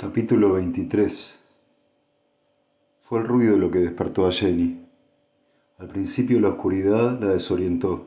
[0.00, 1.40] Capítulo 23
[3.00, 4.86] Fue el ruido lo que despertó a Jenny.
[5.76, 8.06] Al principio la oscuridad la desorientó.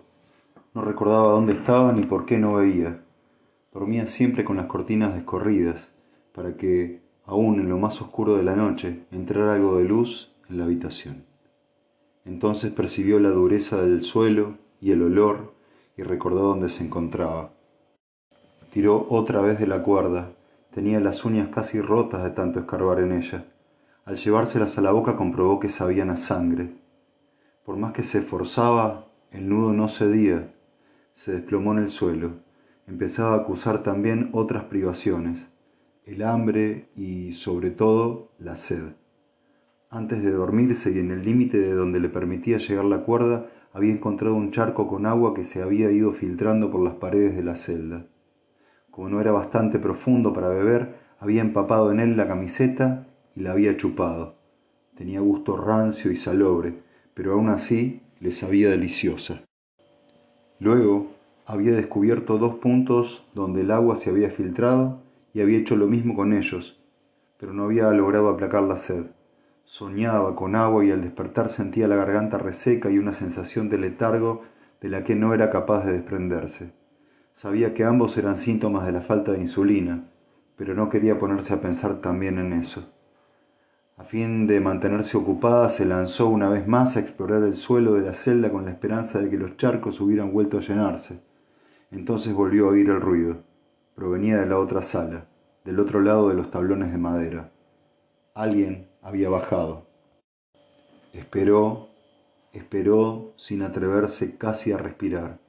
[0.73, 3.03] No recordaba dónde estaba ni por qué no veía.
[3.73, 5.91] Dormía siempre con las cortinas descorridas,
[6.33, 10.59] para que, aún en lo más oscuro de la noche, entrara algo de luz en
[10.59, 11.25] la habitación.
[12.23, 15.55] Entonces percibió la dureza del suelo y el olor
[15.97, 17.51] y recordó dónde se encontraba.
[18.71, 20.31] Tiró otra vez de la cuerda
[20.73, 23.45] Tenía las uñas casi rotas de tanto escarbar en ella.
[24.05, 26.73] Al llevárselas a la boca comprobó que sabían a sangre.
[27.65, 30.53] Por más que se esforzaba, el nudo no cedía.
[31.13, 32.35] Se desplomó en el suelo.
[32.87, 35.49] Empezaba a acusar también otras privaciones,
[36.05, 38.93] el hambre y, sobre todo, la sed.
[39.89, 43.91] Antes de dormirse y en el límite de donde le permitía llegar la cuerda, había
[43.91, 47.57] encontrado un charco con agua que se había ido filtrando por las paredes de la
[47.57, 48.05] celda.
[48.91, 53.53] Como no era bastante profundo para beber, había empapado en él la camiseta y la
[53.53, 54.35] había chupado.
[54.95, 56.73] Tenía gusto rancio y salobre,
[57.13, 59.43] pero aún así le sabía deliciosa.
[60.59, 61.07] Luego
[61.45, 65.01] había descubierto dos puntos donde el agua se había filtrado
[65.33, 66.79] y había hecho lo mismo con ellos,
[67.37, 69.05] pero no había logrado aplacar la sed.
[69.63, 74.41] Soñaba con agua y al despertar sentía la garganta reseca y una sensación de letargo
[74.81, 76.80] de la que no era capaz de desprenderse.
[77.33, 80.09] Sabía que ambos eran síntomas de la falta de insulina,
[80.55, 82.87] pero no quería ponerse a pensar también en eso.
[83.97, 88.01] A fin de mantenerse ocupada, se lanzó una vez más a explorar el suelo de
[88.01, 91.19] la celda con la esperanza de que los charcos hubieran vuelto a llenarse.
[91.91, 93.43] Entonces volvió a oír el ruido.
[93.95, 95.27] Provenía de la otra sala,
[95.65, 97.51] del otro lado de los tablones de madera.
[98.33, 99.85] Alguien había bajado.
[101.13, 101.89] Esperó,
[102.53, 105.40] esperó sin atreverse casi a respirar.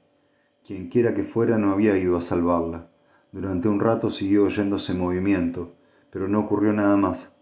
[0.65, 2.87] Quienquiera que fuera no había ido a salvarla.
[3.33, 5.75] Durante un rato siguió oyéndose movimiento,
[6.11, 7.33] pero no ocurrió nada más.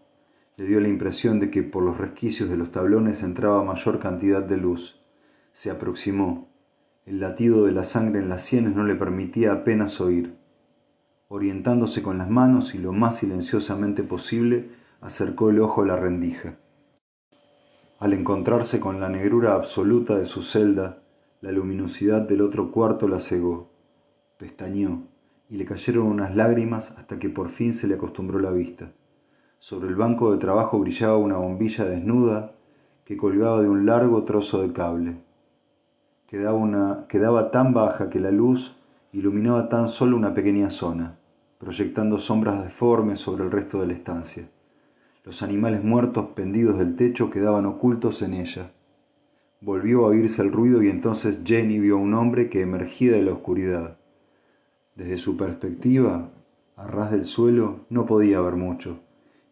[0.57, 4.41] Le dio la impresión de que por los resquicios de los tablones entraba mayor cantidad
[4.41, 4.99] de luz.
[5.51, 6.49] Se aproximó.
[7.05, 10.35] El latido de la sangre en las sienes no le permitía apenas oír.
[11.27, 16.57] Orientándose con las manos y lo más silenciosamente posible, acercó el ojo a la rendija.
[17.99, 21.00] Al encontrarse con la negrura absoluta de su celda,
[21.41, 23.71] la luminosidad del otro cuarto la cegó.
[24.37, 25.01] Pestañeó
[25.49, 28.91] y le cayeron unas lágrimas hasta que por fin se le acostumbró la vista.
[29.57, 32.53] Sobre el banco de trabajo brillaba una bombilla desnuda
[33.03, 35.17] que colgaba de un largo trozo de cable.
[36.27, 38.75] Quedaba, una, quedaba tan baja que la luz
[39.11, 41.17] iluminaba tan solo una pequeña zona,
[41.57, 44.47] proyectando sombras deformes sobre el resto de la estancia.
[45.23, 48.71] Los animales muertos pendidos del techo quedaban ocultos en ella.
[49.63, 53.21] Volvió a oírse el ruido y entonces Jenny vio a un hombre que emergía de
[53.21, 53.99] la oscuridad.
[54.95, 56.31] Desde su perspectiva,
[56.75, 59.01] a ras del suelo, no podía ver mucho.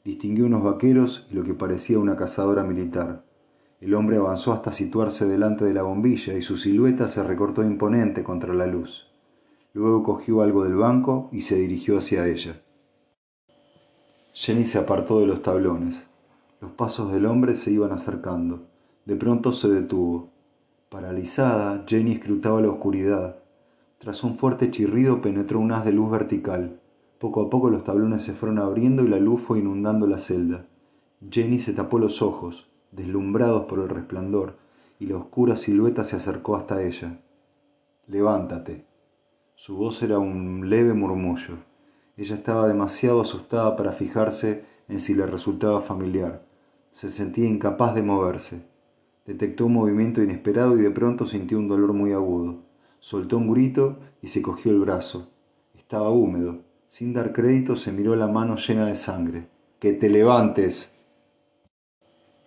[0.04, 3.24] Distinguió unos vaqueros y lo que parecía una cazadora militar.
[3.82, 8.24] El hombre avanzó hasta situarse delante de la bombilla y su silueta se recortó imponente
[8.24, 9.06] contra la luz.
[9.74, 12.64] Luego cogió algo del banco y se dirigió hacia ella.
[14.34, 16.08] Jenny se apartó de los tablones.
[16.62, 18.70] Los pasos del hombre se iban acercando.
[19.06, 20.30] De pronto se detuvo.
[20.90, 23.38] Paralizada, Jenny escrutaba la oscuridad.
[24.00, 26.80] Tras un fuerte chirrido penetró un haz de luz vertical.
[27.20, 30.66] Poco a poco los tablones se fueron abriendo y la luz fue inundando la celda.
[31.30, 34.56] Jenny se tapó los ojos, deslumbrados por el resplandor,
[35.00, 37.20] y la oscura silueta se acercó hasta ella.
[38.08, 38.86] Levántate.
[39.56, 41.58] Su voz era un leve murmullo.
[42.16, 46.46] Ella estaba demasiado asustada para fijarse en si le resultaba familiar.
[46.92, 48.69] Se sentía incapaz de moverse.
[49.30, 52.64] Detectó un movimiento inesperado y de pronto sintió un dolor muy agudo.
[52.98, 55.30] Soltó un grito y se cogió el brazo.
[55.78, 56.64] Estaba húmedo.
[56.88, 59.48] Sin dar crédito se miró la mano llena de sangre.
[59.78, 60.98] ¡Que te levantes!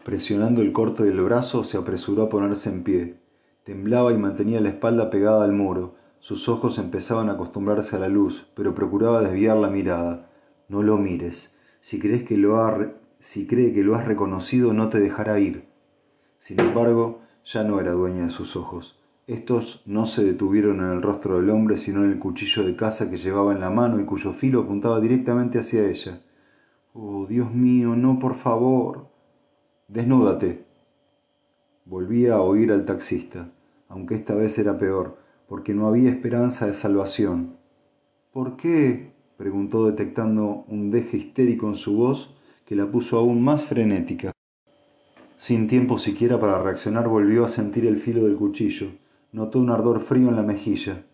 [0.04, 3.20] Presionando el corte del brazo, se apresuró a ponerse en pie.
[3.62, 5.94] Temblaba y mantenía la espalda pegada al muro.
[6.18, 10.32] Sus ojos empezaban a acostumbrarse a la luz, pero procuraba desviar la mirada.
[10.68, 11.56] No lo mires.
[11.80, 12.90] Si crees que lo ha
[13.20, 15.70] si cree que lo has reconocido, no te dejará ir.
[16.42, 18.98] Sin embargo, ya no era dueña de sus ojos.
[19.28, 23.08] Estos no se detuvieron en el rostro del hombre, sino en el cuchillo de caza
[23.08, 26.20] que llevaba en la mano y cuyo filo apuntaba directamente hacia ella.
[26.94, 29.06] Oh, Dios mío, no, por favor.
[29.86, 30.64] Desnúdate.
[31.84, 33.52] Volvía a oír al taxista,
[33.88, 37.56] aunque esta vez era peor, porque no había esperanza de salvación.
[38.32, 39.12] ¿Por qué?
[39.36, 42.34] preguntó detectando un deje histérico en su voz
[42.66, 44.32] que la puso aún más frenética.
[45.42, 48.92] Sin tiempo siquiera para reaccionar volvió a sentir el filo del cuchillo.
[49.32, 51.04] Notó un ardor frío en la mejilla.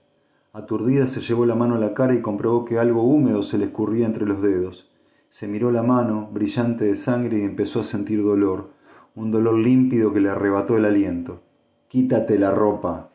[0.53, 3.65] Aturdida se llevó la mano a la cara y comprobó que algo húmedo se le
[3.65, 4.91] escurría entre los dedos.
[5.31, 8.69] Se miró la mano, brillante de sangre, y empezó a sentir dolor,
[9.15, 11.41] un dolor límpido que le arrebató el aliento.
[11.89, 13.09] Quítate la ropa.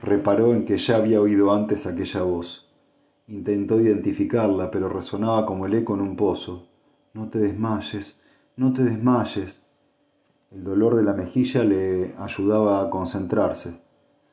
[0.00, 2.70] Reparó en que ya había oído antes aquella voz.
[3.26, 6.68] Intentó identificarla, pero resonaba como el eco en un pozo.
[7.14, 8.19] No te desmayes,
[8.60, 9.62] no te desmayes.
[10.50, 13.80] El dolor de la mejilla le ayudaba a concentrarse.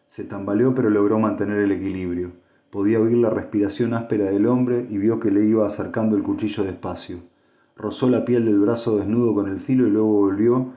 [0.07, 2.33] Se tambaleó pero logró mantener el equilibrio.
[2.69, 6.65] Podía oír la respiración áspera del hombre y vio que le iba acercando el cuchillo
[6.65, 7.19] despacio.
[7.77, 10.73] Rozó la piel del brazo desnudo con el filo y luego volvió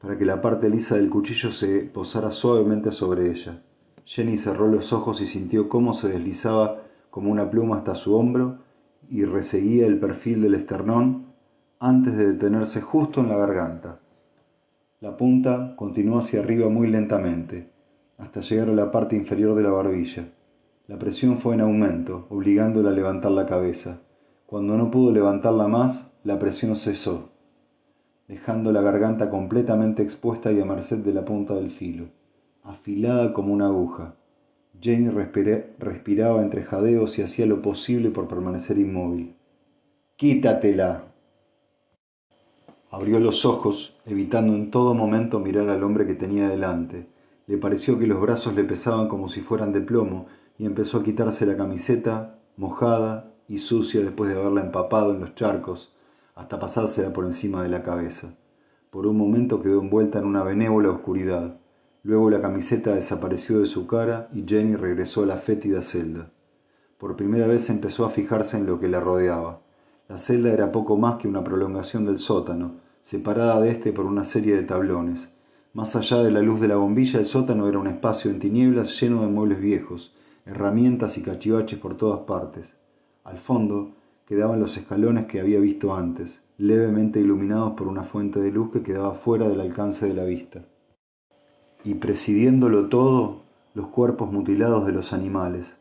[0.00, 3.62] para que la parte lisa del cuchillo se posara suavemente sobre ella.
[4.06, 6.80] Jenny cerró los ojos y sintió cómo se deslizaba
[7.10, 8.60] como una pluma hasta su hombro
[9.10, 11.33] y reseguía el perfil del esternón
[11.86, 14.00] antes de detenerse justo en la garganta.
[15.00, 17.68] La punta continuó hacia arriba muy lentamente,
[18.16, 20.32] hasta llegar a la parte inferior de la barbilla.
[20.86, 24.00] La presión fue en aumento, obligándola a levantar la cabeza.
[24.46, 27.32] Cuando no pudo levantarla más, la presión cesó,
[28.28, 32.06] dejando la garganta completamente expuesta y a merced de la punta del filo,
[32.62, 34.14] afilada como una aguja.
[34.80, 39.36] Jenny respiraba entre jadeos y hacía lo posible por permanecer inmóvil.
[40.16, 41.13] Quítatela.
[42.94, 47.08] Abrió los ojos, evitando en todo momento mirar al hombre que tenía delante.
[47.48, 50.26] Le pareció que los brazos le pesaban como si fueran de plomo
[50.58, 55.34] y empezó a quitarse la camiseta, mojada y sucia después de haberla empapado en los
[55.34, 55.92] charcos,
[56.36, 58.36] hasta pasársela por encima de la cabeza.
[58.90, 61.56] Por un momento quedó envuelta en una benévola oscuridad.
[62.04, 66.30] Luego la camiseta desapareció de su cara y Jenny regresó a la fétida celda.
[66.98, 69.62] Por primera vez empezó a fijarse en lo que la rodeaba.
[70.08, 74.24] La celda era poco más que una prolongación del sótano, separada de éste por una
[74.24, 75.28] serie de tablones.
[75.74, 78.98] Más allá de la luz de la bombilla, el sótano era un espacio en tinieblas
[78.98, 80.14] lleno de muebles viejos,
[80.46, 82.74] herramientas y cachivaches por todas partes.
[83.22, 83.90] Al fondo
[84.26, 88.82] quedaban los escalones que había visto antes, levemente iluminados por una fuente de luz que
[88.82, 90.62] quedaba fuera del alcance de la vista
[91.84, 93.42] y presidiéndolo todo
[93.74, 95.76] los cuerpos mutilados de los animales.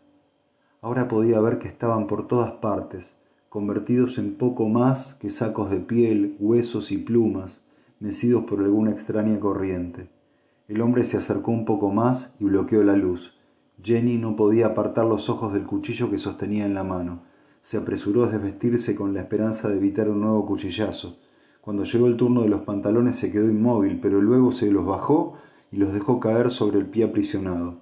[0.82, 3.16] Ahora podía ver que estaban por todas partes,
[3.54, 7.62] convertidos en poco más que sacos de piel, huesos y plumas,
[8.00, 10.10] mecidos por alguna extraña corriente.
[10.68, 13.38] El hombre se acercó un poco más y bloqueó la luz.
[13.80, 17.26] Jenny no podía apartar los ojos del cuchillo que sostenía en la mano.
[17.62, 21.20] Se apresuró a desvestirse con la esperanza de evitar un nuevo cuchillazo.
[21.62, 25.36] Cuando llegó el turno de los pantalones se quedó inmóvil, pero luego se los bajó
[25.72, 27.82] y los dejó caer sobre el pie aprisionado.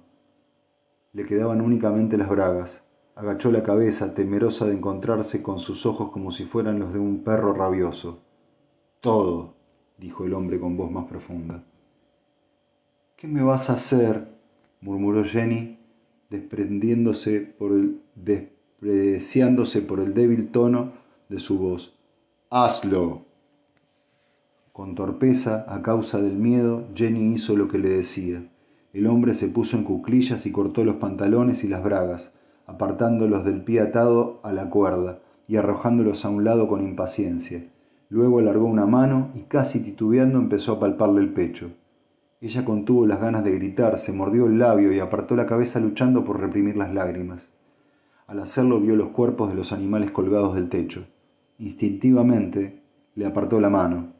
[1.14, 2.86] Le quedaban únicamente las bragas.
[3.14, 7.22] Agachó la cabeza, temerosa de encontrarse con sus ojos como si fueran los de un
[7.22, 8.20] perro rabioso.
[9.00, 9.54] Todo,
[9.98, 11.62] dijo el hombre con voz más profunda.
[13.16, 14.28] ¿Qué me vas a hacer?
[14.80, 15.78] murmuró Jenny,
[16.30, 20.92] desprendiéndose por el, despreciándose por el débil tono
[21.28, 21.94] de su voz.
[22.50, 23.26] Hazlo.
[24.72, 28.50] Con torpeza, a causa del miedo, Jenny hizo lo que le decía.
[28.92, 32.32] El hombre se puso en cuclillas y cortó los pantalones y las bragas,
[32.66, 37.64] apartándolos del pie atado a la cuerda y arrojándolos a un lado con impaciencia.
[38.08, 41.70] Luego alargó una mano y casi titubeando empezó a palparle el pecho.
[42.40, 46.24] Ella contuvo las ganas de gritar, se mordió el labio y apartó la cabeza luchando
[46.24, 47.48] por reprimir las lágrimas.
[48.26, 51.06] Al hacerlo vio los cuerpos de los animales colgados del techo.
[51.58, 52.82] Instintivamente
[53.14, 54.12] le apartó la mano.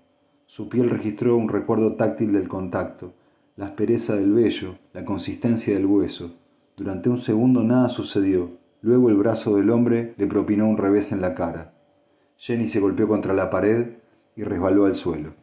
[0.46, 3.14] Su piel registró un recuerdo táctil del contacto,
[3.56, 6.34] la aspereza del vello, la consistencia del hueso.
[6.76, 8.50] Durante un segundo nada sucedió.
[8.80, 11.74] Luego el brazo del hombre le propinó un revés en la cara.
[12.36, 13.98] Jenny se golpeó contra la pared
[14.34, 15.34] y resbaló al suelo.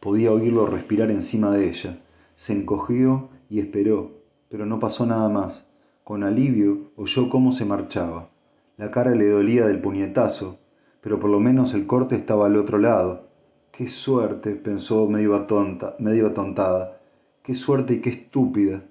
[0.00, 2.00] Podía oírlo respirar encima de ella.
[2.34, 5.66] Se encogió y esperó, pero no pasó nada más.
[6.04, 8.30] Con alivio oyó cómo se marchaba.
[8.76, 10.58] La cara le dolía del puñetazo,
[11.00, 13.30] pero por lo menos el corte estaba al otro lado,
[13.70, 17.00] Qué suerte, pensó medio, atonta, medio atontada.
[17.42, 18.82] Qué suerte y qué estúpida.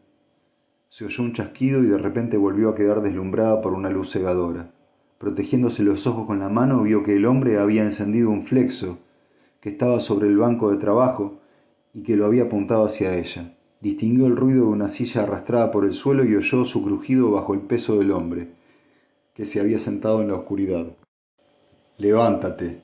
[0.90, 4.72] Se oyó un chasquido y de repente volvió a quedar deslumbrada por una luz cegadora.
[5.20, 8.98] Protegiéndose los ojos con la mano, vio que el hombre había encendido un flexo
[9.62, 11.42] que estaba sobre el banco de trabajo
[11.94, 13.56] y que lo había apuntado hacia ella.
[13.82, 17.54] Distinguió el ruido de una silla arrastrada por el suelo y oyó su crujido bajo
[17.54, 18.48] el peso del hombre,
[19.36, 20.88] que se había sentado en la oscuridad.
[21.98, 22.82] Levántate,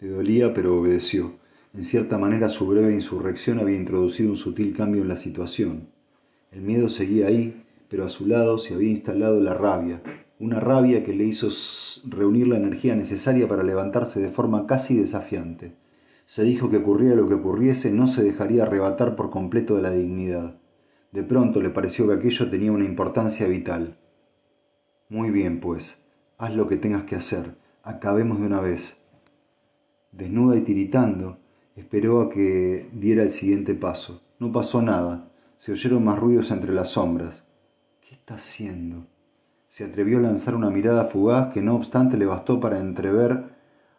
[0.00, 1.32] le dolía, pero obedeció.
[1.74, 5.97] En cierta manera su breve insurrección había introducido un sutil cambio en la situación.
[6.50, 10.02] El miedo seguía ahí, pero a su lado se había instalado la rabia,
[10.38, 11.48] una rabia que le hizo
[12.08, 15.74] reunir la energía necesaria para levantarse de forma casi desafiante.
[16.26, 19.90] Se dijo que ocurriera lo que ocurriese, no se dejaría arrebatar por completo de la
[19.90, 20.56] dignidad.
[21.12, 23.96] De pronto le pareció que aquello tenía una importancia vital.
[25.08, 25.98] Muy bien, pues,
[26.40, 27.56] Haz lo que tengas que hacer.
[27.82, 28.96] Acabemos de una vez.
[30.12, 31.38] Desnuda y tiritando,
[31.74, 34.22] esperó a que diera el siguiente paso.
[34.38, 35.32] No pasó nada.
[35.58, 37.44] Se oyeron más ruidos entre las sombras.
[38.00, 39.08] ¿Qué está haciendo?
[39.66, 43.56] Se atrevió a lanzar una mirada fugaz que no obstante le bastó para entrever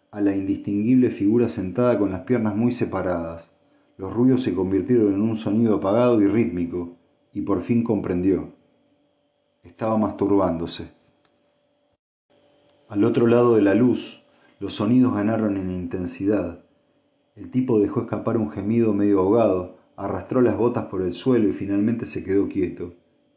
[0.10, 3.52] a la indistinguible figura sentada con las piernas muy separadas.
[3.98, 6.96] Los ruidos se convirtieron en un sonido apagado y rítmico,
[7.34, 8.54] y por fin comprendió.
[9.62, 10.94] Estaba masturbándose.
[12.88, 14.24] Al otro lado de la luz,
[14.62, 16.64] los sonidos ganaron en intensidad.
[17.36, 21.52] El tipo dejó escapar un gemido medio ahogado, arrastró las botas por el suelo y
[21.52, 22.94] finalmente se quedó quieto.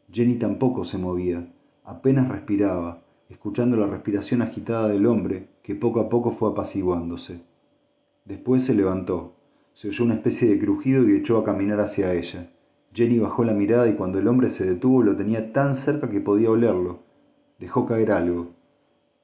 [0.09, 1.51] Jenny tampoco se movía,
[1.83, 7.41] apenas respiraba, escuchando la respiración agitada del hombre que poco a poco fue apaciguándose.
[8.23, 9.35] Después se levantó,
[9.73, 12.49] se oyó una especie de crujido y echó a caminar hacia ella.
[12.93, 16.21] Jenny bajó la mirada y cuando el hombre se detuvo lo tenía tan cerca que
[16.21, 16.99] podía olerlo.
[17.59, 18.51] Dejó caer algo.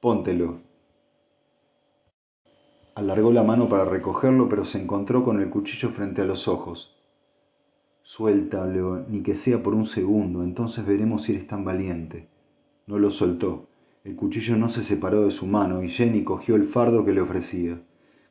[0.02, 0.58] Póntelo.
[2.96, 6.99] Alargó la mano para recogerlo, pero se encontró con el cuchillo frente a los ojos.
[8.12, 12.26] Suéltalo, ni que sea por un segundo, entonces veremos si eres tan valiente.
[12.86, 13.68] No lo soltó.
[14.02, 17.20] El cuchillo no se separó de su mano y Jenny cogió el fardo que le
[17.20, 17.80] ofrecía.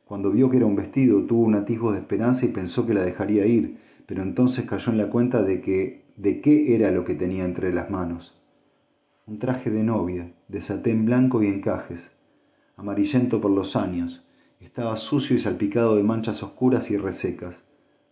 [0.04, 3.02] Cuando vio que era un vestido, tuvo un atisbo de esperanza y pensó que la
[3.02, 7.14] dejaría ir, pero entonces cayó en la cuenta de que de qué era lo que
[7.14, 8.40] tenía entre las manos
[9.30, 12.10] un traje de novia, de satén blanco y encajes,
[12.76, 14.24] amarillento por los años,
[14.58, 17.62] estaba sucio y salpicado de manchas oscuras y resecas.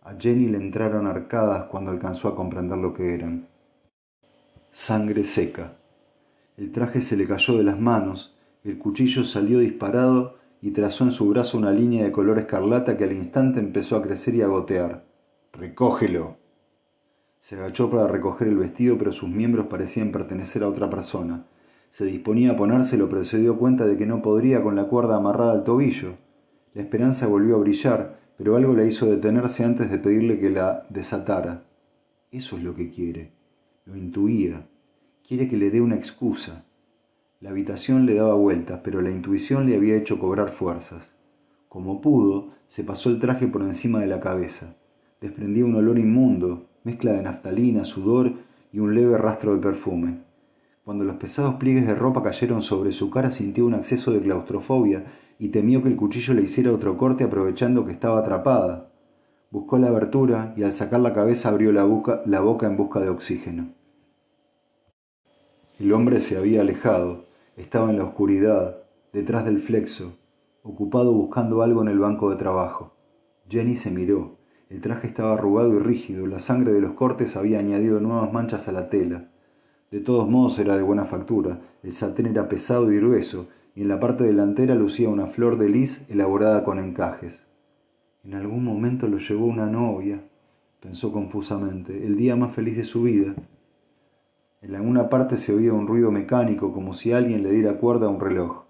[0.01, 3.47] A Jenny le entraron arcadas cuando alcanzó a comprender lo que eran.
[4.71, 5.77] Sangre seca.
[6.57, 11.11] El traje se le cayó de las manos, el cuchillo salió disparado y trazó en
[11.11, 14.47] su brazo una línea de color escarlata que al instante empezó a crecer y a
[14.47, 15.05] gotear.
[15.53, 16.37] Recógelo,
[17.39, 21.45] se agachó para recoger el vestido, pero sus miembros parecían pertenecer a otra persona.
[21.89, 25.15] Se disponía a ponérselo, pero se dio cuenta de que no podría con la cuerda
[25.15, 26.17] amarrada al tobillo.
[26.73, 30.85] La esperanza volvió a brillar, pero algo la hizo detenerse antes de pedirle que la
[30.89, 31.65] desatara.
[32.31, 33.33] Eso es lo que quiere.
[33.83, 34.65] Lo intuía.
[35.27, 36.63] Quiere que le dé una excusa.
[37.41, 41.17] La habitación le daba vueltas, pero la intuición le había hecho cobrar fuerzas.
[41.67, 44.77] Como pudo, se pasó el traje por encima de la cabeza.
[45.19, 48.35] Desprendía un olor inmundo, mezcla de naftalina, sudor
[48.71, 50.19] y un leve rastro de perfume.
[50.85, 55.03] Cuando los pesados pliegues de ropa cayeron sobre su cara sintió un acceso de claustrofobia
[55.39, 58.91] y temió que el cuchillo le hiciera otro corte aprovechando que estaba atrapada.
[59.49, 63.69] Buscó la abertura y al sacar la cabeza abrió la boca, en busca de oxígeno.
[65.79, 70.17] El hombre se había alejado, estaba en la oscuridad, detrás del flexo,
[70.61, 72.93] ocupado buscando algo en el banco de trabajo.
[73.49, 74.37] Jenny se miró.
[74.69, 78.67] El traje estaba arrugado y rígido, la sangre de los cortes había añadido nuevas manchas
[78.67, 79.31] a la tela.
[79.89, 83.47] De todos modos era de buena factura, el satén era pesado y grueso,
[83.79, 87.47] y en la parte delantera lucía una flor de lis elaborada con encajes.
[88.25, 90.21] En algún momento lo llevó una novia,
[90.81, 93.33] pensó confusamente, el día más feliz de su vida.
[94.61, 98.09] En alguna parte se oía un ruido mecánico, como si alguien le diera cuerda a
[98.09, 98.65] un reloj.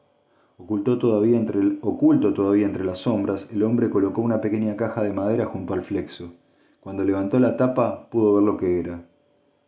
[0.59, 5.11] Oculto todavía, entre oculto todavía entre las sombras, el hombre colocó una pequeña caja de
[5.11, 6.33] madera junto al flexo.
[6.81, 9.07] Cuando levantó la tapa pudo ver lo que era.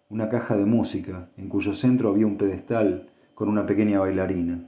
[0.08, 4.68] Una caja de música, en cuyo centro había un pedestal con una pequeña bailarina.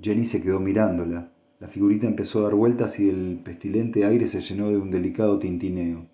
[0.00, 1.32] Jenny se quedó mirándola.
[1.60, 5.38] La figurita empezó a dar vueltas y el pestilente aire se llenó de un delicado
[5.38, 6.06] tintineo.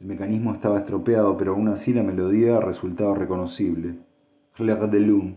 [0.00, 3.94] El mecanismo estaba estropeado, pero aún así la melodía resultaba reconocible.
[4.54, 5.36] Claire de Lune,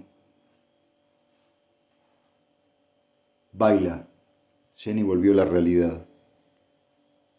[3.54, 4.08] Baila.
[4.76, 6.06] Jenny volvió a la realidad.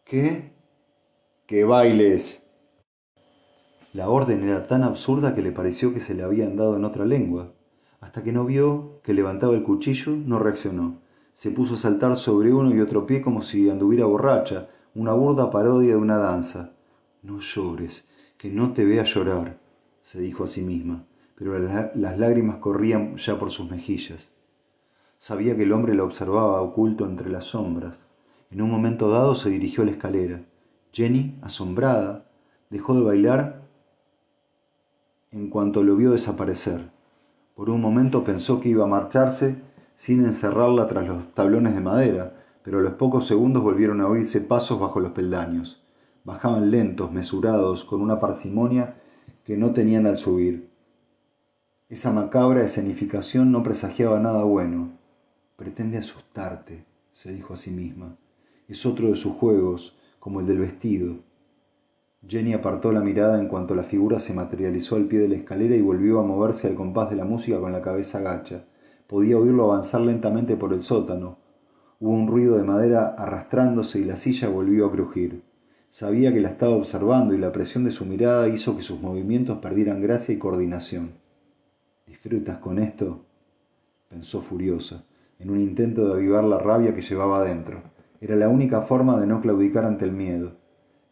[0.04, 0.52] ¿Qué?
[1.46, 2.46] Que bailes.
[3.92, 7.06] La orden era tan absurda que le pareció que se le habían dado en otra
[7.06, 7.54] lengua.
[8.00, 10.98] Hasta que no vio que levantaba el cuchillo, no reaccionó.
[11.32, 15.50] Se puso a saltar sobre uno y otro pie como si anduviera borracha, una burda
[15.50, 16.72] parodia de una danza.
[17.22, 19.58] No llores, que no te vea llorar,
[20.00, 21.04] se dijo a sí misma,
[21.34, 24.32] pero las lágrimas corrían ya por sus mejillas.
[25.18, 28.02] Sabía que el hombre la observaba oculto entre las sombras.
[28.50, 30.42] En un momento dado se dirigió a la escalera.
[30.92, 32.24] Jenny, asombrada,
[32.70, 33.68] dejó de bailar
[35.30, 36.90] en cuanto lo vio desaparecer.
[37.60, 39.54] Por un momento pensó que iba a marcharse
[39.94, 44.40] sin encerrarla tras los tablones de madera, pero a los pocos segundos volvieron a oírse
[44.40, 45.84] pasos bajo los peldaños.
[46.24, 48.94] Bajaban lentos, mesurados, con una parsimonia
[49.44, 50.70] que no tenían al subir.
[51.90, 54.92] Esa macabra escenificación no presagiaba nada bueno.
[55.56, 58.16] Pretende asustarte, se dijo a sí misma.
[58.68, 61.16] Es otro de sus juegos, como el del vestido.
[62.26, 65.74] Jenny apartó la mirada en cuanto la figura se materializó al pie de la escalera
[65.74, 68.64] y volvió a moverse al compás de la música con la cabeza gacha.
[69.06, 71.38] Podía oírlo avanzar lentamente por el sótano.
[71.98, 75.42] Hubo un ruido de madera arrastrándose y la silla volvió a crujir.
[75.88, 79.58] Sabía que la estaba observando y la presión de su mirada hizo que sus movimientos
[79.58, 81.14] perdieran gracia y coordinación.
[82.06, 83.24] ¿Disfrutas con esto?
[84.08, 85.04] pensó furiosa,
[85.38, 87.82] en un intento de avivar la rabia que llevaba adentro.
[88.20, 90.59] Era la única forma de no claudicar ante el miedo.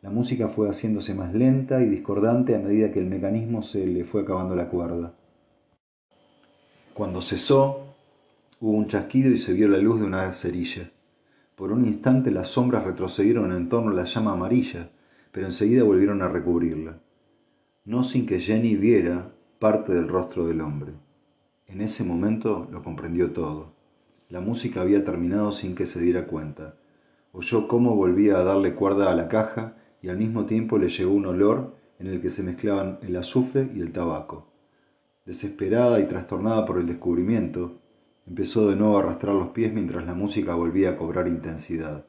[0.01, 4.05] La música fue haciéndose más lenta y discordante a medida que el mecanismo se le
[4.05, 5.13] fue acabando la cuerda.
[6.95, 7.95] Cuando cesó,
[8.61, 10.91] hubo un chasquido y se vio la luz de una cerilla.
[11.57, 14.91] Por un instante las sombras retrocedieron en torno a la llama amarilla,
[15.33, 17.01] pero enseguida volvieron a recubrirla,
[17.85, 20.93] no sin que Jenny viera parte del rostro del hombre.
[21.67, 23.73] En ese momento lo comprendió todo.
[24.29, 26.77] La música había terminado sin que se diera cuenta.
[27.33, 31.13] Oyó cómo volvía a darle cuerda a la caja y al mismo tiempo le llegó
[31.13, 34.53] un olor en el que se mezclaban el azufre y el tabaco.
[35.25, 37.79] Desesperada y trastornada por el descubrimiento,
[38.27, 42.08] empezó de nuevo a arrastrar los pies mientras la música volvía a cobrar intensidad.